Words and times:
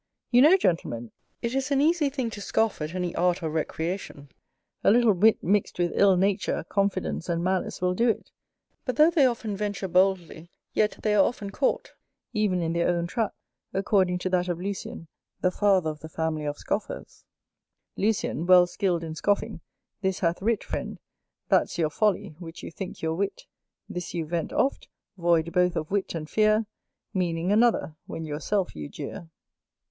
You 0.31 0.41
know, 0.41 0.57
Gentlemen, 0.57 1.11
it 1.43 1.53
is 1.53 1.69
an 1.69 1.79
easy 1.79 2.09
thing 2.09 2.31
to 2.31 2.41
scoff 2.41 2.81
at 2.81 2.95
any 2.95 3.13
art 3.13 3.43
or 3.43 3.51
recreation; 3.51 4.29
a 4.83 4.89
little 4.89 5.13
wit 5.13 5.43
mixed 5.43 5.77
with 5.77 5.91
ill 5.93 6.17
nature, 6.17 6.63
confidence, 6.69 7.29
and 7.29 7.43
malice, 7.43 7.81
will 7.83 7.93
do 7.93 8.09
it; 8.09 8.31
but 8.83 8.95
though 8.95 9.11
they 9.11 9.27
often 9.27 9.55
venture 9.55 9.87
boldly, 9.87 10.49
yet 10.73 10.97
they 11.03 11.13
are 11.13 11.23
often 11.23 11.51
caught, 11.51 11.91
even 12.33 12.63
in 12.63 12.73
their 12.73 12.87
own 12.87 13.05
trap, 13.05 13.35
according 13.75 14.17
to 14.17 14.29
that 14.31 14.47
of 14.47 14.59
Lucian, 14.59 15.07
the 15.41 15.51
father 15.51 15.91
of 15.91 15.99
the 15.99 16.09
family 16.09 16.45
of 16.45 16.57
Scoffers: 16.57 17.23
"_Lucian, 17.95 18.47
well 18.47 18.65
skilled 18.65 19.03
in 19.03 19.13
scoffing, 19.13 19.61
this 20.01 20.21
hath 20.21 20.41
writ; 20.41 20.63
Friend, 20.63 20.97
that's 21.47 21.77
your 21.77 21.91
folly, 21.91 22.35
which 22.39 22.63
you 22.63 22.71
think 22.71 23.03
your 23.03 23.13
wit: 23.13 23.43
This, 23.87 24.15
you 24.15 24.25
vent 24.25 24.51
oft, 24.51 24.87
void 25.15 25.53
both 25.53 25.75
of 25.75 25.91
wit 25.91 26.15
and 26.15 26.27
fear, 26.27 26.65
Meaning 27.13 27.51
another, 27.51 27.95
when 28.07 28.25
yourself 28.25 28.75
you 28.75 28.89
jeer. 28.89 29.29